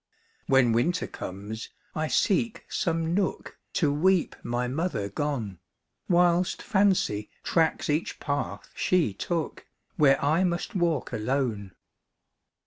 "When 0.47 0.71
winter 0.73 1.05
comes, 1.05 1.69
I 1.93 2.07
seek 2.07 2.65
some 2.69 3.13
nook, 3.13 3.59
To 3.73 3.93
weep 3.93 4.35
my 4.41 4.67
mother 4.67 5.09
gone, 5.09 5.59
Whilst 6.09 6.59
fancy 6.63 7.29
tracks 7.43 7.87
each 7.87 8.19
path 8.19 8.71
she 8.73 9.13
took, 9.13 9.67
Where 9.97 10.19
I 10.25 10.43
must 10.43 10.73
walk 10.73 11.13
alone. 11.13 11.73